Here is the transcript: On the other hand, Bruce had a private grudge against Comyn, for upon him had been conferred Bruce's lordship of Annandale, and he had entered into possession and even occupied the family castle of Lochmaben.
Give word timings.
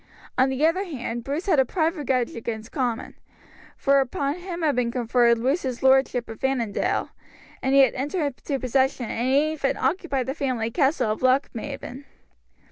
On 0.35 0.49
the 0.49 0.65
other 0.65 0.83
hand, 0.83 1.23
Bruce 1.23 1.45
had 1.45 1.59
a 1.59 1.63
private 1.63 2.07
grudge 2.07 2.35
against 2.35 2.71
Comyn, 2.71 3.13
for 3.77 3.99
upon 3.99 4.37
him 4.39 4.63
had 4.63 4.75
been 4.75 4.89
conferred 4.89 5.39
Bruce's 5.39 5.83
lordship 5.83 6.27
of 6.27 6.43
Annandale, 6.43 7.11
and 7.61 7.75
he 7.75 7.81
had 7.81 7.93
entered 7.93 8.33
into 8.39 8.57
possession 8.59 9.05
and 9.05 9.27
even 9.29 9.77
occupied 9.77 10.25
the 10.25 10.33
family 10.33 10.71
castle 10.71 11.11
of 11.11 11.21
Lochmaben. 11.21 12.05